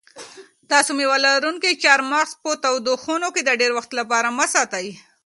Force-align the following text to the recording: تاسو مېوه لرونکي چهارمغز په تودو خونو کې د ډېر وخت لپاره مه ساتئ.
تاسو 0.71 0.91
مېوه 0.97 1.17
لرونکي 1.25 1.79
چهارمغز 1.83 2.31
په 2.43 2.51
تودو 2.63 2.93
خونو 3.03 3.27
کې 3.35 3.41
د 3.43 3.49
ډېر 3.61 3.71
وخت 3.77 3.91
لپاره 3.99 4.27
مه 4.37 4.45
ساتئ. 4.53 4.87